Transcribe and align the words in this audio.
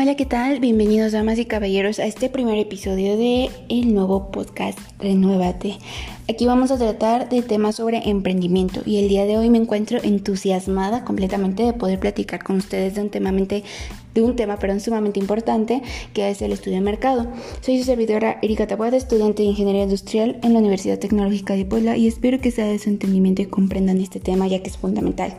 Hola, 0.00 0.14
¿qué 0.14 0.26
tal? 0.26 0.60
Bienvenidos 0.60 1.10
damas 1.10 1.40
y 1.40 1.44
caballeros 1.44 1.98
a 1.98 2.06
este 2.06 2.28
primer 2.28 2.56
episodio 2.56 3.16
de 3.16 3.50
el 3.68 3.92
nuevo 3.92 4.30
podcast 4.30 4.78
Renuévate. 5.00 5.76
Aquí 6.30 6.46
vamos 6.46 6.70
a 6.70 6.78
tratar 6.78 7.28
de 7.28 7.42
temas 7.42 7.76
sobre 7.76 8.08
emprendimiento 8.08 8.82
y 8.86 8.98
el 8.98 9.08
día 9.08 9.24
de 9.24 9.36
hoy 9.38 9.50
me 9.50 9.58
encuentro 9.58 9.98
entusiasmada 10.00 11.02
completamente 11.02 11.64
de 11.64 11.72
poder 11.72 11.98
platicar 11.98 12.44
con 12.44 12.58
ustedes 12.58 12.94
de 12.94 13.00
un 13.00 13.10
tema, 13.10 13.32
de 13.32 14.22
un 14.22 14.36
tema 14.36 14.58
perdón, 14.58 14.78
sumamente 14.78 15.18
importante 15.18 15.82
que 16.12 16.30
es 16.30 16.42
el 16.42 16.52
estudio 16.52 16.76
de 16.76 16.82
mercado. 16.82 17.26
Soy 17.60 17.78
su 17.78 17.84
servidora 17.84 18.38
Erika 18.40 18.68
Tabuada, 18.68 18.96
estudiante 18.96 19.42
de 19.42 19.48
Ingeniería 19.48 19.82
Industrial 19.82 20.38
en 20.44 20.52
la 20.52 20.60
Universidad 20.60 21.00
Tecnológica 21.00 21.54
de 21.54 21.64
Puebla 21.64 21.96
y 21.96 22.06
espero 22.06 22.40
que 22.40 22.52
sea 22.52 22.66
de 22.66 22.78
su 22.78 22.88
entendimiento 22.88 23.42
y 23.42 23.46
comprendan 23.46 24.00
este 24.00 24.20
tema 24.20 24.46
ya 24.46 24.62
que 24.62 24.68
es 24.68 24.76
fundamental. 24.76 25.34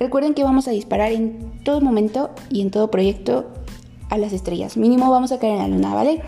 Recuerden 0.00 0.34
que 0.34 0.42
vamos 0.42 0.66
a 0.66 0.72
disparar 0.72 1.12
en 1.12 1.52
todo 1.64 1.80
momento 1.80 2.30
y 2.50 2.62
en 2.62 2.72
todo 2.72 2.90
proyecto 2.90 3.46
a 4.10 4.18
las 4.18 4.32
estrellas. 4.32 4.76
Mínimo 4.76 5.10
vamos 5.10 5.32
a 5.32 5.38
caer 5.38 5.54
en 5.54 5.58
la 5.58 5.68
luna, 5.68 5.94
¿vale? 5.94 6.20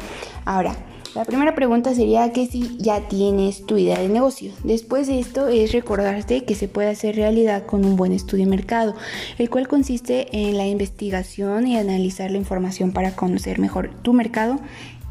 Ahora, 0.45 0.75
la 1.15 1.27
primera 1.27 1.55
pregunta 1.55 1.95
sería 1.95 2.33
que 2.33 2.47
si 2.47 2.79
ya 2.79 3.07
tienes 3.07 3.67
tu 3.67 3.77
idea 3.77 3.99
de 3.99 4.09
negocio. 4.09 4.51
Después 4.65 5.09
de 5.09 5.21
esto 5.21 5.49
es 5.49 5.73
recordarte 5.73 6.45
que 6.45 6.55
se 6.55 6.69
puede 6.69 6.89
hacer 6.89 7.17
realidad 7.17 7.67
con 7.67 7.85
un 7.85 7.97
buen 7.97 8.13
estudio 8.13 8.47
de 8.47 8.51
mercado, 8.51 8.95
el 9.37 9.51
cual 9.51 9.69
consiste 9.69 10.29
en 10.33 10.57
la 10.57 10.67
investigación 10.67 11.67
y 11.67 11.77
analizar 11.77 12.31
la 12.31 12.39
información 12.39 12.93
para 12.93 13.15
conocer 13.15 13.59
mejor 13.59 13.91
tu 14.01 14.15
mercado 14.15 14.59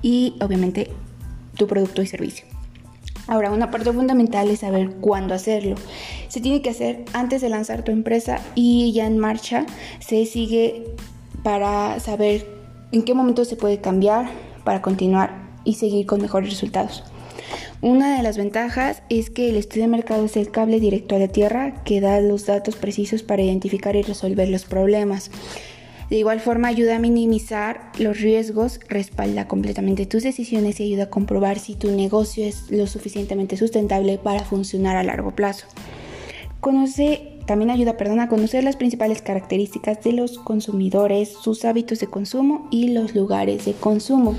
y 0.01 0.33
obviamente 0.41 0.89
tu 1.55 1.67
producto 1.67 2.01
y 2.01 2.07
servicio. 2.07 2.47
Ahora, 3.27 3.51
una 3.51 3.69
parte 3.69 3.93
fundamental 3.93 4.49
es 4.49 4.61
saber 4.61 4.89
cuándo 5.01 5.35
hacerlo. 5.35 5.75
Se 6.29 6.41
tiene 6.41 6.63
que 6.63 6.71
hacer 6.71 7.05
antes 7.13 7.41
de 7.41 7.49
lanzar 7.49 7.83
tu 7.83 7.91
empresa 7.91 8.41
y 8.55 8.91
ya 8.91 9.05
en 9.05 9.19
marcha 9.19 9.67
se 9.99 10.25
sigue 10.25 10.95
para 11.43 11.99
saber 11.99 12.60
en 12.91 13.03
qué 13.03 13.13
momento 13.13 13.45
se 13.45 13.55
puede 13.55 13.81
cambiar 13.81 14.29
para 14.63 14.81
continuar 14.81 15.49
y 15.63 15.75
seguir 15.75 16.05
con 16.05 16.21
mejores 16.21 16.49
resultados. 16.49 17.03
Una 17.81 18.15
de 18.15 18.21
las 18.21 18.37
ventajas 18.37 19.01
es 19.09 19.31
que 19.31 19.49
el 19.49 19.55
estudio 19.55 19.83
de 19.83 19.87
mercado 19.87 20.25
es 20.25 20.37
el 20.37 20.51
cable 20.51 20.79
directo 20.79 21.15
a 21.15 21.19
la 21.19 21.29
tierra 21.29 21.83
que 21.83 21.99
da 21.99 22.21
los 22.21 22.45
datos 22.45 22.75
precisos 22.75 23.23
para 23.23 23.41
identificar 23.41 23.95
y 23.95 24.03
resolver 24.03 24.49
los 24.49 24.65
problemas. 24.65 25.31
De 26.11 26.17
igual 26.17 26.41
forma 26.41 26.67
ayuda 26.67 26.97
a 26.97 26.99
minimizar 26.99 27.91
los 27.97 28.19
riesgos, 28.19 28.79
respalda 28.87 29.47
completamente 29.47 30.05
tus 30.05 30.23
decisiones 30.23 30.79
y 30.79 30.83
ayuda 30.83 31.03
a 31.03 31.09
comprobar 31.09 31.57
si 31.57 31.75
tu 31.75 31.89
negocio 31.89 32.45
es 32.45 32.69
lo 32.69 32.85
suficientemente 32.85 33.57
sustentable 33.57 34.17
para 34.17 34.43
funcionar 34.43 34.97
a 34.97 35.03
largo 35.03 35.31
plazo. 35.31 35.65
Conoce 36.59 37.30
también 37.51 37.69
ayuda 37.69 37.97
perdón, 37.97 38.21
a 38.21 38.29
conocer 38.29 38.63
las 38.63 38.77
principales 38.77 39.21
características 39.21 40.01
de 40.05 40.13
los 40.13 40.37
consumidores, 40.37 41.33
sus 41.33 41.65
hábitos 41.65 41.99
de 41.99 42.07
consumo 42.07 42.69
y 42.71 42.93
los 42.93 43.13
lugares 43.13 43.65
de 43.65 43.73
consumo. 43.73 44.37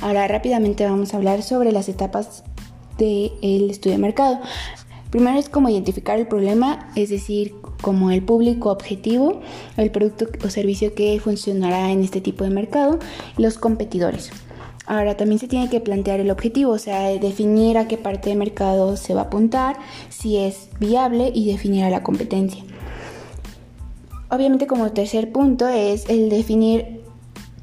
Ahora 0.00 0.26
rápidamente 0.26 0.84
vamos 0.84 1.14
a 1.14 1.18
hablar 1.18 1.42
sobre 1.42 1.70
las 1.70 1.88
etapas 1.88 2.42
del 2.98 3.70
estudio 3.70 3.94
de 3.94 4.02
mercado. 4.02 4.40
Primero 5.10 5.38
es 5.38 5.48
como 5.48 5.68
identificar 5.68 6.18
el 6.18 6.26
problema, 6.26 6.90
es 6.96 7.10
decir, 7.10 7.54
como 7.80 8.10
el 8.10 8.24
público 8.24 8.72
objetivo, 8.72 9.40
el 9.76 9.92
producto 9.92 10.26
o 10.44 10.50
servicio 10.50 10.96
que 10.96 11.20
funcionará 11.20 11.92
en 11.92 12.02
este 12.02 12.20
tipo 12.20 12.42
de 12.42 12.50
mercado, 12.50 12.98
los 13.36 13.56
competidores. 13.56 14.32
Ahora 14.88 15.18
también 15.18 15.38
se 15.38 15.48
tiene 15.48 15.68
que 15.68 15.80
plantear 15.80 16.18
el 16.18 16.30
objetivo, 16.30 16.72
o 16.72 16.78
sea, 16.78 17.10
definir 17.18 17.76
a 17.76 17.86
qué 17.86 17.98
parte 17.98 18.30
de 18.30 18.36
mercado 18.36 18.96
se 18.96 19.12
va 19.12 19.20
a 19.20 19.24
apuntar, 19.24 19.76
si 20.08 20.38
es 20.38 20.70
viable 20.80 21.30
y 21.34 21.52
definir 21.52 21.84
a 21.84 21.90
la 21.90 22.02
competencia. 22.02 22.64
Obviamente 24.30 24.66
como 24.66 24.90
tercer 24.92 25.30
punto 25.30 25.68
es 25.68 26.08
el 26.08 26.30
definir 26.30 27.02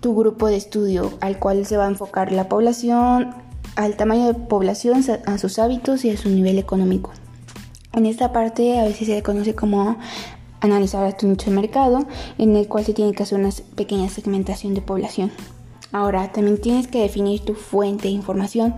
tu 0.01 0.15
grupo 0.15 0.45
de 0.45 0.55
estudio 0.55 1.13
al 1.19 1.39
cual 1.39 1.65
se 1.65 1.77
va 1.77 1.85
a 1.85 1.89
enfocar 1.89 2.31
la 2.31 2.47
población, 2.47 3.33
al 3.75 3.97
tamaño 3.97 4.27
de 4.27 4.35
población, 4.35 5.03
a 5.25 5.37
sus 5.39 5.57
hábitos 5.57 6.05
y 6.05 6.11
a 6.11 6.17
su 6.17 6.29
nivel 6.29 6.59
económico. 6.59 7.11
En 7.93 8.05
esta 8.05 8.33
parte 8.33 8.79
a 8.79 8.83
veces 8.83 9.07
se 9.07 9.23
conoce 9.23 9.55
como 9.55 9.97
analizar 10.61 11.17
tu 11.17 11.27
nicho 11.27 11.49
de 11.49 11.55
mercado, 11.55 12.05
en 12.37 12.55
el 12.55 12.67
cual 12.67 12.85
se 12.85 12.93
tiene 12.93 13.13
que 13.13 13.23
hacer 13.23 13.39
una 13.39 13.49
pequeña 13.75 14.09
segmentación 14.09 14.75
de 14.75 14.81
población. 14.81 15.31
Ahora, 15.95 16.29
también 16.33 16.59
tienes 16.59 16.89
que 16.89 16.99
definir 16.99 17.39
tu 17.39 17.53
fuente 17.53 18.09
de 18.09 18.13
información. 18.13 18.75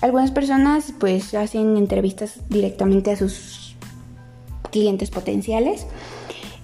Algunas 0.00 0.30
personas 0.30 0.94
pues 0.98 1.34
hacen 1.34 1.76
entrevistas 1.76 2.40
directamente 2.48 3.10
a 3.10 3.16
sus 3.16 3.76
clientes 4.72 5.10
potenciales 5.10 5.86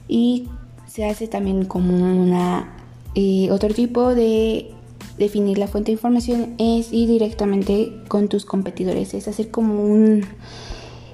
y 0.08 0.48
se 0.86 1.04
hace 1.04 1.28
también 1.28 1.66
como 1.66 1.92
una 1.92 2.72
eh, 3.14 3.50
otro 3.50 3.68
tipo 3.74 4.14
de 4.14 4.70
definir 5.18 5.58
la 5.58 5.68
fuente 5.68 5.90
de 5.90 5.96
información 5.96 6.54
es 6.56 6.90
ir 6.90 7.10
directamente 7.10 7.92
con 8.08 8.28
tus 8.28 8.46
competidores, 8.46 9.12
es 9.12 9.28
hacer 9.28 9.50
como 9.50 9.84
un 9.84 10.24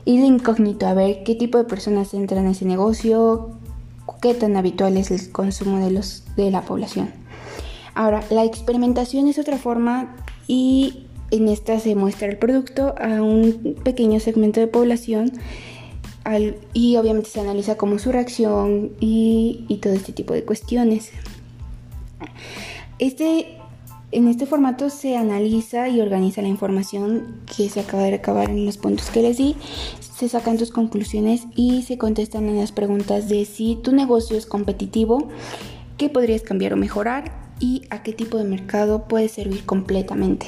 ir 0.04 0.24
incógnito 0.24 0.86
a 0.86 0.94
ver 0.94 1.24
qué 1.24 1.34
tipo 1.34 1.58
de 1.58 1.64
personas 1.64 2.14
entran 2.14 2.44
en 2.44 2.52
ese 2.52 2.64
negocio, 2.64 3.58
qué 4.22 4.34
tan 4.34 4.56
habitual 4.56 4.96
es 4.96 5.10
el 5.10 5.32
consumo 5.32 5.80
de 5.80 5.90
los 5.90 6.22
de 6.36 6.52
la 6.52 6.62
población. 6.62 7.27
Ahora, 7.98 8.22
la 8.30 8.44
experimentación 8.44 9.26
es 9.26 9.40
otra 9.40 9.58
forma 9.58 10.14
y 10.46 11.06
en 11.32 11.48
esta 11.48 11.80
se 11.80 11.96
muestra 11.96 12.28
el 12.28 12.38
producto 12.38 12.94
a 12.96 13.20
un 13.20 13.74
pequeño 13.82 14.20
segmento 14.20 14.60
de 14.60 14.68
población 14.68 15.32
y 16.72 16.94
obviamente 16.94 17.28
se 17.28 17.40
analiza 17.40 17.76
como 17.76 17.98
su 17.98 18.12
reacción 18.12 18.92
y, 19.00 19.80
todo 19.82 19.94
este 19.94 20.12
tipo 20.12 20.32
de 20.32 20.44
cuestiones. 20.44 21.10
Este, 23.00 23.56
en 24.12 24.28
este 24.28 24.46
formato 24.46 24.90
se 24.90 25.16
analiza 25.16 25.88
y 25.88 26.00
organiza 26.00 26.40
la 26.40 26.46
información 26.46 27.40
que 27.56 27.68
se 27.68 27.80
acaba 27.80 28.04
de 28.04 28.12
recabar 28.12 28.48
en 28.48 28.64
los 28.64 28.78
puntos 28.78 29.10
que 29.10 29.22
les 29.22 29.38
di, 29.38 29.56
se 29.98 30.28
sacan 30.28 30.56
tus 30.56 30.70
conclusiones 30.70 31.48
y 31.56 31.82
se 31.82 31.98
contestan 31.98 32.48
en 32.48 32.58
las 32.58 32.70
preguntas 32.70 33.28
de 33.28 33.44
si 33.44 33.74
tu 33.74 33.90
negocio 33.90 34.38
es 34.38 34.46
competitivo, 34.46 35.26
qué 35.96 36.08
podrías 36.08 36.42
cambiar 36.42 36.74
o 36.74 36.76
mejorar 36.76 37.37
y 37.60 37.82
a 37.90 38.02
qué 38.02 38.12
tipo 38.12 38.38
de 38.38 38.44
mercado 38.44 39.08
puede 39.08 39.28
servir 39.28 39.64
completamente. 39.64 40.46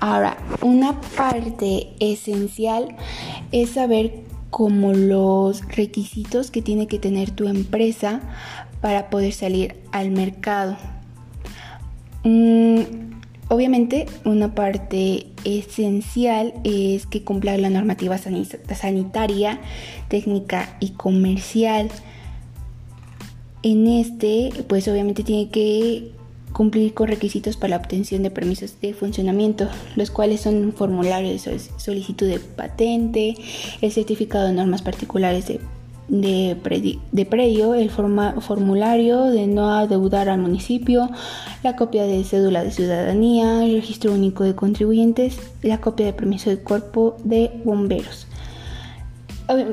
Ahora, 0.00 0.36
una 0.62 1.00
parte 1.16 1.88
esencial 1.98 2.96
es 3.52 3.70
saber 3.70 4.22
cómo 4.50 4.92
los 4.92 5.66
requisitos 5.68 6.50
que 6.50 6.62
tiene 6.62 6.86
que 6.86 6.98
tener 6.98 7.30
tu 7.30 7.48
empresa 7.48 8.20
para 8.80 9.10
poder 9.10 9.32
salir 9.32 9.76
al 9.92 10.10
mercado. 10.10 10.76
Mm, 12.24 12.80
obviamente, 13.48 14.06
una 14.24 14.54
parte 14.54 15.26
esencial 15.44 16.54
es 16.64 17.06
que 17.06 17.24
cumpla 17.24 17.56
la 17.58 17.70
normativa 17.70 18.18
sanitaria, 18.18 19.60
técnica 20.08 20.76
y 20.80 20.90
comercial. 20.90 21.90
En 23.62 23.88
este, 23.88 24.50
pues 24.68 24.86
obviamente 24.86 25.24
tiene 25.24 25.50
que 25.50 26.12
cumplir 26.58 26.92
con 26.92 27.06
requisitos 27.06 27.56
para 27.56 27.70
la 27.70 27.76
obtención 27.76 28.24
de 28.24 28.32
permisos 28.32 28.80
de 28.80 28.92
funcionamiento, 28.92 29.68
los 29.94 30.10
cuales 30.10 30.40
son 30.40 30.56
un 30.56 30.72
formulario 30.72 31.30
de 31.30 31.38
solicitud 31.38 32.26
de 32.26 32.40
patente, 32.40 33.36
el 33.80 33.92
certificado 33.92 34.48
de 34.48 34.54
normas 34.54 34.82
particulares 34.82 35.46
de, 35.46 35.60
de, 36.08 37.26
predio, 37.26 37.74
el 37.74 37.90
formulario 37.90 39.26
de 39.26 39.46
no 39.46 39.70
adeudar 39.70 40.28
al 40.28 40.40
municipio, 40.40 41.08
la 41.62 41.76
copia 41.76 42.02
de 42.02 42.24
cédula 42.24 42.64
de 42.64 42.72
ciudadanía, 42.72 43.64
el 43.64 43.74
registro 43.74 44.12
único 44.12 44.42
de 44.42 44.56
contribuyentes, 44.56 45.38
la 45.62 45.80
copia 45.80 46.06
de 46.06 46.12
permiso 46.12 46.50
de 46.50 46.58
cuerpo 46.58 47.18
de 47.22 47.52
bomberos. 47.64 48.26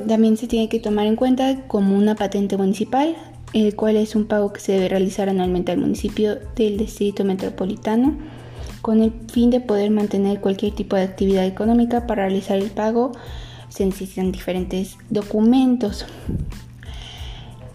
También 0.08 0.38
se 0.38 0.46
tiene 0.46 0.70
que 0.70 0.80
tomar 0.80 1.08
en 1.08 1.16
cuenta 1.16 1.66
como 1.66 1.98
una 1.98 2.14
patente 2.14 2.58
municipal, 2.58 3.16
el 3.54 3.76
cual 3.76 3.96
es 3.96 4.16
un 4.16 4.26
pago 4.26 4.52
que 4.52 4.60
se 4.60 4.74
debe 4.74 4.90
realizar 4.90 5.30
anualmente 5.30 5.72
al 5.72 5.78
municipio 5.78 6.38
del 6.56 6.78
distrito 6.78 7.24
metropolitano 7.24 8.18
con 8.82 9.02
el 9.02 9.12
fin 9.32 9.50
de 9.50 9.62
poder 9.62 9.90
mantener 9.90 10.42
cualquier 10.42 10.76
tipo 10.76 10.96
de 10.96 11.02
actividad 11.02 11.46
económica. 11.46 12.06
Para 12.06 12.28
realizar 12.28 12.58
el 12.58 12.70
pago 12.70 13.14
se 13.70 13.84
necesitan 13.84 14.32
diferentes 14.32 14.98
documentos. 15.10 16.06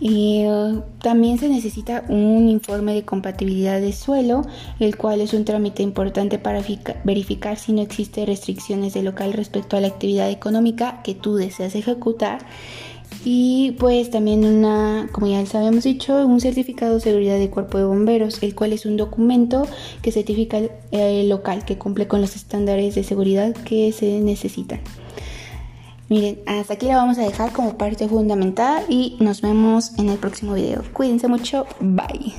Uh, 0.02 0.80
también 1.02 1.38
se 1.38 1.48
necesita 1.48 2.04
un 2.08 2.48
informe 2.48 2.94
de 2.94 3.04
compatibilidad 3.04 3.80
de 3.80 3.92
suelo, 3.92 4.46
el 4.78 4.96
cual 4.96 5.20
es 5.20 5.34
un 5.34 5.44
trámite 5.44 5.82
importante 5.82 6.38
para 6.38 6.62
verificar 7.04 7.58
si 7.58 7.72
no 7.72 7.82
existen 7.82 8.26
restricciones 8.26 8.94
de 8.94 9.02
local 9.02 9.34
respecto 9.34 9.76
a 9.76 9.80
la 9.80 9.88
actividad 9.88 10.30
económica 10.30 11.02
que 11.02 11.14
tú 11.14 11.34
deseas 11.34 11.74
ejecutar 11.74 12.38
y 13.24 13.72
pues 13.78 14.10
también 14.10 14.44
una, 14.44 15.08
como 15.12 15.26
ya 15.26 15.40
les 15.40 15.54
habíamos 15.54 15.84
dicho, 15.84 16.26
un 16.26 16.40
certificado 16.40 16.94
de 16.94 17.00
seguridad 17.00 17.38
de 17.38 17.50
cuerpo 17.50 17.78
de 17.78 17.84
bomberos, 17.84 18.42
el 18.42 18.54
cual 18.54 18.72
es 18.72 18.86
un 18.86 18.96
documento 18.96 19.66
que 20.02 20.12
certifica 20.12 20.58
el 20.90 21.28
local 21.28 21.64
que 21.64 21.76
cumple 21.76 22.08
con 22.08 22.20
los 22.20 22.36
estándares 22.36 22.94
de 22.94 23.04
seguridad 23.04 23.52
que 23.52 23.92
se 23.92 24.20
necesitan. 24.20 24.80
Miren, 26.08 26.40
hasta 26.46 26.74
aquí 26.74 26.86
la 26.86 26.96
vamos 26.96 27.18
a 27.18 27.22
dejar 27.22 27.52
como 27.52 27.78
parte 27.78 28.08
fundamental 28.08 28.84
y 28.88 29.16
nos 29.20 29.42
vemos 29.42 29.96
en 29.96 30.08
el 30.08 30.18
próximo 30.18 30.54
video. 30.54 30.82
Cuídense 30.92 31.28
mucho, 31.28 31.66
bye. 31.80 32.34